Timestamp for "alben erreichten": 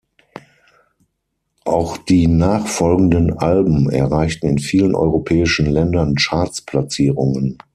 3.37-4.47